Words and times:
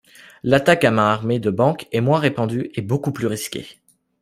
L'attaque 0.41 0.83
à 0.83 0.89
main 0.89 1.05
armée 1.11 1.37
de 1.37 1.51
banques 1.51 1.85
est 1.91 2.01
moins 2.01 2.17
répandu 2.17 2.71
et 2.73 2.81
beaucoup 2.81 3.11
plus 3.11 3.27
risqué. 3.27 3.67